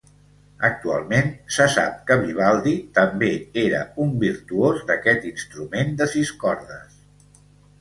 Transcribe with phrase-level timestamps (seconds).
[0.67, 1.27] Actualment
[1.57, 3.29] se sap que Vivaldi també
[3.67, 7.01] era un virtuós d'aquest instrument de sis cordes.